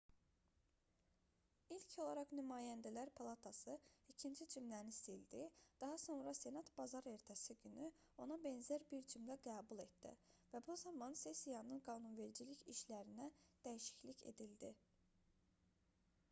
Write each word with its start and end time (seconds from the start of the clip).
i̇lk 1.73 1.91
olaraq 2.05 2.31
nümayəndələr 2.37 3.11
palatası 3.19 3.75
ikinci 4.13 4.47
cümləni 4.53 4.95
sildi 5.01 5.41
daha 5.85 5.99
sonra 6.05 6.33
senat 6.41 6.73
bazar 6.81 7.11
ertəsi 7.13 7.57
günü 7.65 7.91
ona 8.27 8.39
bənzər 8.47 8.87
bir 8.95 9.05
cümlə 9.15 9.37
qəbul 9.49 9.85
etdi 9.85 10.15
və 10.57 10.63
bu 10.71 10.79
zaman 10.87 11.19
sessiyanın 11.27 11.85
qanunvericilik 11.91 12.65
işlərinə 12.77 13.31
dəyişiklik 13.69 14.27
edildi 14.35 14.73